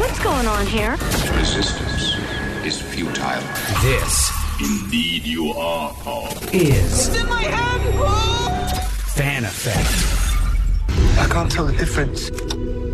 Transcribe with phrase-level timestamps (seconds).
[0.00, 0.92] What's going on here?
[1.36, 2.16] Resistance
[2.64, 3.42] is futile.
[3.82, 6.32] This Indeed, you are, Paul.
[6.54, 8.66] is It's in my hand, Paul!
[9.14, 11.18] Fan Effect.
[11.18, 12.30] I can't tell the difference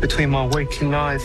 [0.00, 1.24] between my waking life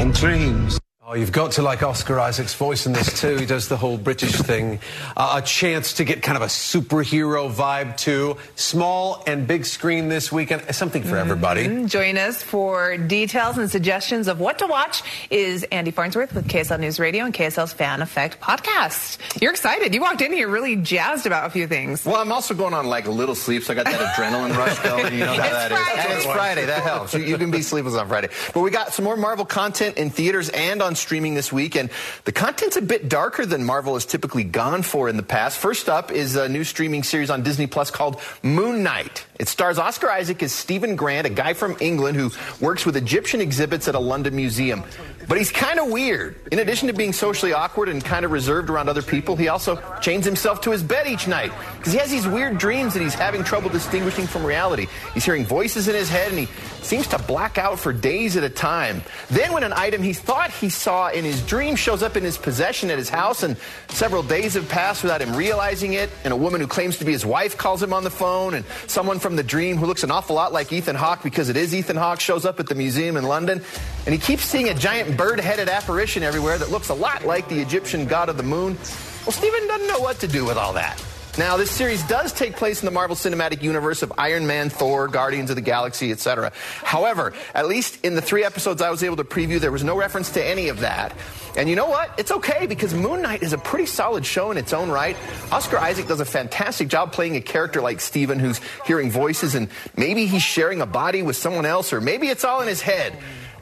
[0.00, 0.80] and dreams.
[1.08, 3.36] Oh, you've got to like Oscar Isaac's voice in this too.
[3.36, 4.80] He does the whole British thing.
[5.16, 8.36] Uh, a chance to get kind of a superhero vibe too.
[8.56, 10.62] Small and big screen this weekend.
[10.74, 11.86] Something for everybody.
[11.86, 16.80] Join us for details and suggestions of what to watch is Andy Farnsworth with KSL
[16.80, 19.40] News Radio and KSL's Fan Effect podcast.
[19.40, 19.94] You're excited.
[19.94, 22.04] You walked in here really jazzed about a few things.
[22.04, 24.76] Well, I'm also going on like a little sleep, so I got that adrenaline rush
[24.82, 25.14] going.
[25.14, 25.78] You know how It's that is.
[25.78, 26.00] Friday.
[26.02, 26.66] And it's Friday.
[26.66, 27.14] That helps.
[27.14, 28.30] You, you can be sleepless on Friday.
[28.52, 31.90] But we got some more Marvel content in theaters and on streaming this week, and
[32.24, 35.58] the content's a bit darker than Marvel has typically gone for in the past.
[35.58, 39.26] First up is a new streaming series on Disney Plus called Moon Knight.
[39.38, 43.40] It stars Oscar Isaac as Steven Grant, a guy from England who works with Egyptian
[43.40, 44.82] exhibits at a London museum.
[45.28, 46.36] But he's kind of weird.
[46.52, 49.82] In addition to being socially awkward and kind of reserved around other people, he also
[50.00, 53.14] chains himself to his bed each night because he has these weird dreams that he's
[53.14, 54.86] having trouble distinguishing from reality.
[55.14, 56.46] He's hearing voices in his head and he
[56.82, 59.02] seems to black out for days at a time.
[59.28, 62.38] Then, when an item he thought he saw in his dream shows up in his
[62.38, 63.56] possession at his house, and
[63.88, 67.10] several days have passed without him realizing it, and a woman who claims to be
[67.10, 70.12] his wife calls him on the phone, and someone from the dream who looks an
[70.12, 73.16] awful lot like Ethan Hawke because it is Ethan Hawke shows up at the museum
[73.16, 73.60] in London,
[74.04, 77.48] and he keeps seeing a giant bird headed apparition everywhere that looks a lot like
[77.48, 78.78] the Egyptian god of the moon.
[79.24, 81.02] Well, Steven doesn't know what to do with all that.
[81.38, 85.06] Now, this series does take place in the Marvel Cinematic Universe of Iron Man, Thor,
[85.06, 86.50] Guardians of the Galaxy, etc.
[86.82, 89.98] However, at least in the three episodes I was able to preview, there was no
[89.98, 91.14] reference to any of that.
[91.54, 92.18] And you know what?
[92.18, 95.14] It's okay because Moon Knight is a pretty solid show in its own right.
[95.52, 99.68] Oscar Isaac does a fantastic job playing a character like Steven who's hearing voices and
[99.94, 103.14] maybe he's sharing a body with someone else or maybe it's all in his head.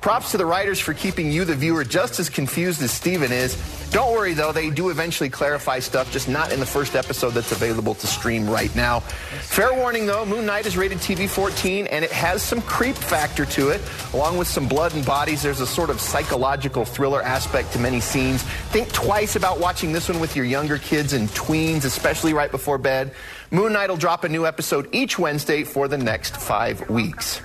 [0.04, 3.56] Props to the writers for keeping you, the viewer, just as confused as Steven is.
[3.90, 7.52] Don't worry, though, they do eventually clarify stuff, just not in the first episode that's
[7.52, 9.00] available to stream right now.
[9.00, 13.46] Fair warning, though, Moon Knight is rated TV 14, and it has some creep factor
[13.46, 13.80] to it.
[14.12, 18.00] Along with some blood and bodies, there's a sort of psychological thriller aspect to many
[18.00, 18.42] scenes.
[18.72, 22.76] Think twice about watching this one with your younger kids and tweens, especially right before
[22.76, 23.14] bed.
[23.50, 27.40] Moon Knight will drop a new episode each Wednesday for the next five weeks.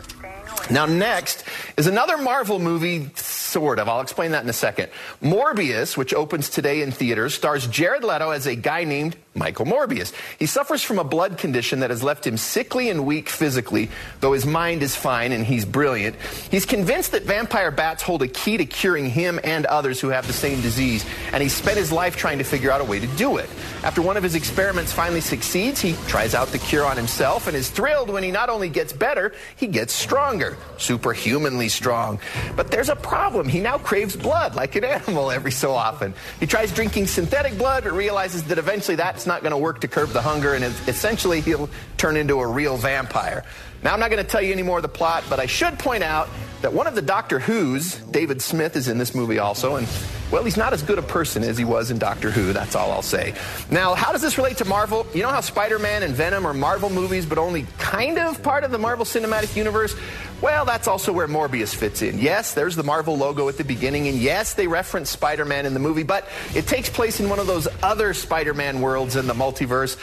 [0.69, 1.43] Now, next
[1.77, 3.09] is another Marvel movie,
[3.49, 3.89] sort of.
[3.89, 4.89] I'll explain that in a second.
[5.21, 10.13] Morbius, which opens today in theaters, stars Jared Leto as a guy named Michael Morbius.
[10.37, 13.89] He suffers from a blood condition that has left him sickly and weak physically,
[14.19, 16.15] though his mind is fine and he's brilliant.
[16.51, 20.27] He's convinced that vampire bats hold a key to curing him and others who have
[20.27, 23.07] the same disease, and he spent his life trying to figure out a way to
[23.15, 23.49] do it.
[23.83, 27.55] After one of his experiments finally succeeds, he tries out the cure on himself and
[27.55, 32.19] is thrilled when he not only gets better, he gets stronger, superhumanly strong.
[32.55, 33.38] But there's a problem.
[33.47, 36.13] He now craves blood like an animal every so often.
[36.39, 39.87] He tries drinking synthetic blood, but realizes that eventually that's not going to work to
[39.87, 43.45] curb the hunger, and essentially he'll turn into a real vampire.
[43.83, 45.79] Now, I'm not going to tell you any more of the plot, but I should
[45.79, 46.27] point out
[46.61, 49.87] that one of the Doctor Who's, David Smith, is in this movie also, and
[50.31, 52.91] well, he's not as good a person as he was in Doctor Who, that's all
[52.91, 53.33] I'll say.
[53.71, 55.07] Now, how does this relate to Marvel?
[55.13, 58.63] You know how Spider Man and Venom are Marvel movies, but only kind of part
[58.63, 59.95] of the Marvel Cinematic Universe?
[60.41, 62.19] Well, that's also where Morbius fits in.
[62.19, 65.73] Yes, there's the Marvel logo at the beginning, and yes, they reference Spider Man in
[65.73, 69.27] the movie, but it takes place in one of those other Spider Man worlds in
[69.27, 69.97] the multiverse.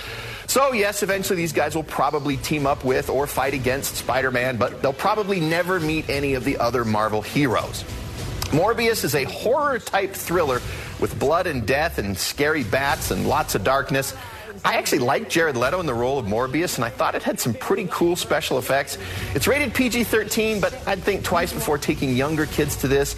[0.49, 4.57] So, yes, eventually these guys will probably team up with or fight against Spider Man,
[4.57, 7.85] but they'll probably never meet any of the other Marvel heroes.
[8.51, 10.63] Morbius is a horror type thriller
[11.01, 14.15] with blood and death and scary bats and lots of darkness.
[14.65, 17.39] I actually liked Jared Leto in the role of Morbius, and I thought it had
[17.39, 18.99] some pretty cool special effects.
[19.35, 23.17] It's rated PG 13, but I'd think twice before taking younger kids to this.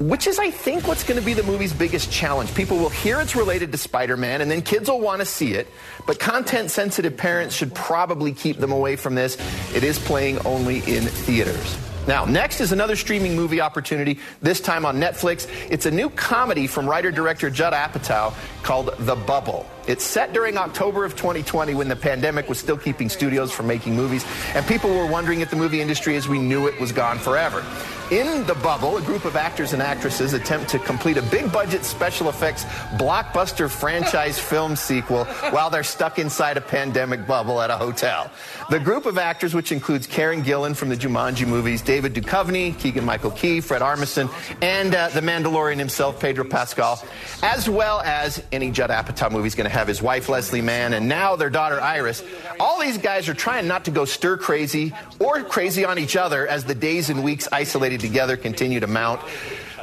[0.00, 2.52] Which is, I think, what's going to be the movie's biggest challenge.
[2.54, 5.52] People will hear it's related to Spider Man, and then kids will want to see
[5.54, 5.68] it.
[6.04, 9.38] But content sensitive parents should probably keep them away from this.
[9.72, 11.78] It is playing only in theaters.
[12.08, 15.48] Now, next is another streaming movie opportunity, this time on Netflix.
[15.70, 19.64] It's a new comedy from writer director Judd Apatow called The Bubble.
[19.86, 23.94] It's set during October of 2020 when the pandemic was still keeping studios from making
[23.94, 27.18] movies, and people were wondering if the movie industry as we knew it was gone
[27.18, 27.64] forever.
[28.10, 31.86] In The Bubble, a group of actors and actresses attempt to complete a big budget
[31.86, 32.64] special effects
[32.98, 38.30] blockbuster franchise film sequel while they're stuck inside a pandemic bubble at a hotel.
[38.68, 43.06] The group of actors, which includes Karen Gillan from the Jumanji movies, David Duchovny, Keegan
[43.06, 44.30] Michael Key, Fred Armisen,
[44.62, 47.02] and uh, the Mandalorian himself, Pedro Pascal,
[47.42, 50.92] as well as any Judd Apatow movie is going to have his wife, Leslie Mann,
[50.94, 52.22] and now their daughter, Iris.
[52.58, 56.46] All these guys are trying not to go stir crazy or crazy on each other
[56.46, 59.20] as the days and weeks isolated together continue to mount.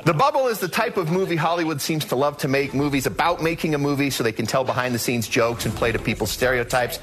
[0.03, 3.43] The Bubble is the type of movie Hollywood seems to love to make movies about
[3.43, 6.31] making a movie so they can tell behind the scenes jokes and play to people's
[6.31, 6.97] stereotypes.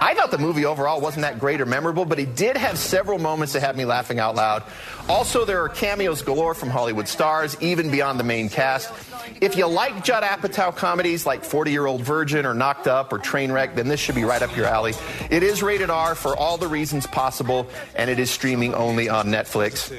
[0.00, 3.18] I thought the movie overall wasn't that great or memorable, but it did have several
[3.18, 4.62] moments that had me laughing out loud.
[5.08, 8.92] Also, there are cameos galore from Hollywood stars, even beyond the main cast.
[9.40, 13.18] If you like Judd Apatow comedies like 40 Year Old Virgin or Knocked Up or
[13.18, 14.94] Trainwreck, then this should be right up your alley.
[15.30, 19.26] It is rated R for all the reasons possible, and it is streaming only on
[19.26, 19.90] Netflix.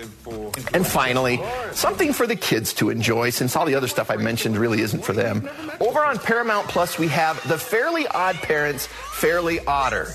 [0.74, 1.42] And finally,
[1.72, 5.04] something for the kids to enjoy, since all the other stuff I mentioned really isn't
[5.04, 5.50] for them.
[5.80, 10.08] Over on Paramount Plus, we have The Fairly Odd Parents, Fairly Odder.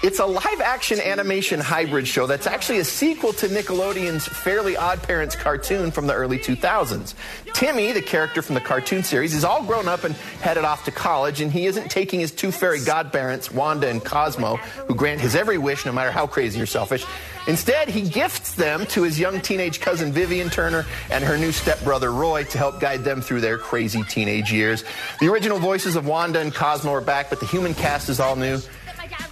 [0.00, 5.02] It's a live action animation hybrid show that's actually a sequel to Nickelodeon's Fairly Odd
[5.02, 7.14] Parents cartoon from the early 2000s.
[7.52, 10.92] Timmy, the character from the cartoon series, is all grown up and headed off to
[10.92, 15.34] college, and he isn't taking his two fairy godparents, Wanda and Cosmo, who grant his
[15.34, 17.04] every wish no matter how crazy or selfish.
[17.48, 22.12] Instead, he gifts them to his young teenage cousin Vivian Turner and her new stepbrother
[22.12, 24.84] Roy to help guide them through their crazy teenage years.
[25.18, 28.36] The original voices of Wanda and Cosmo are back, but the human cast is all
[28.36, 28.60] new.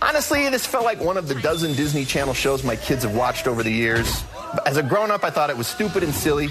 [0.06, 3.48] Honestly, this felt like one of the dozen Disney Channel shows my kids have watched
[3.48, 4.22] over the years.
[4.64, 6.48] As a grown up, I thought it was stupid and silly,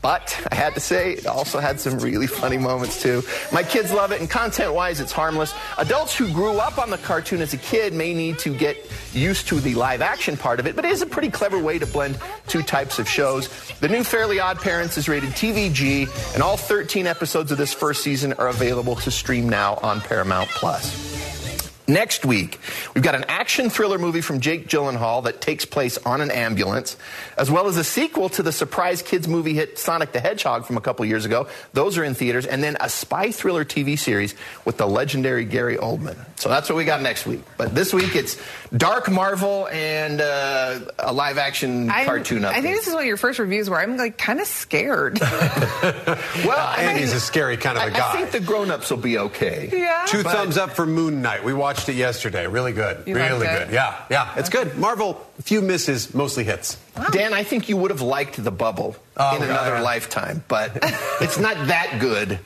[0.00, 3.22] but I had to say, it also had some really funny moments too.
[3.52, 5.52] My kids love it, and content wise, it's harmless.
[5.76, 8.78] Adults who grew up on the cartoon as a kid may need to get
[9.12, 11.78] used to the live action part of it, but it is a pretty clever way
[11.78, 12.18] to blend
[12.48, 13.48] two types of shows.
[13.80, 18.02] The new Fairly Odd Parents is rated TVG, and all 13 episodes of this first
[18.02, 21.13] season are available to stream now on Paramount Plus.
[21.86, 22.58] Next week,
[22.94, 26.96] we've got an action thriller movie from Jake Gyllenhaal that takes place on an ambulance,
[27.36, 30.78] as well as a sequel to the surprise kids movie hit Sonic the Hedgehog from
[30.78, 31.46] a couple years ago.
[31.74, 34.34] Those are in theaters, and then a spy thriller TV series
[34.64, 36.16] with the legendary Gary Oldman.
[36.36, 37.42] So that's what we got next week.
[37.58, 38.40] But this week it's
[38.74, 42.46] Dark Marvel and uh, a live action I'm- cartoon.
[42.46, 45.20] I think this is one of your first reviews where I'm like kind of scared.
[45.20, 45.32] well,
[46.58, 48.08] I mean, Andy's a scary kind of a guy.
[48.10, 49.68] I think the grown-ups will be okay.
[49.70, 50.06] yeah.
[50.08, 51.44] Two But- thumbs up for Moon Knight.
[51.44, 52.46] We watched it yesterday.
[52.46, 53.06] Really good.
[53.06, 53.70] You really good.
[53.70, 54.32] Yeah, yeah.
[54.36, 54.76] It's good.
[54.76, 56.78] Marvel, few misses, mostly hits.
[57.12, 59.80] Dan, I think you would have liked the bubble Oh, in yeah, another yeah.
[59.82, 60.70] lifetime, but
[61.20, 62.38] it's not that good.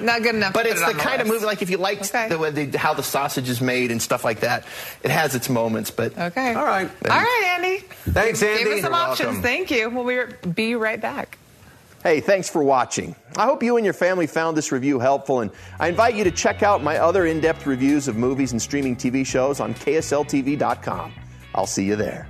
[0.00, 0.52] Not good enough.
[0.52, 2.28] But to it's put the it on kind of movie like if you like Okay.
[2.28, 4.64] the, way they, how the sausage is made and stuff like that,
[5.02, 5.90] it has its moments.
[5.90, 6.54] But Okay.
[6.54, 6.88] All right.
[7.08, 7.78] All right, Andy.
[8.10, 8.58] Thanks, Andy.
[8.64, 8.78] Give Andy.
[8.78, 9.26] us some You're options.
[9.26, 9.42] welcome.
[9.42, 9.90] Thank you.
[9.90, 11.38] We'll be, be right back.
[12.02, 13.14] Hey, thanks for watching.
[13.36, 16.30] I hope you and your family found this review helpful, and I invite you to
[16.30, 21.12] check out my other in depth reviews of movies and streaming TV shows on KSLTV.com.
[21.54, 22.26] I'll see you there.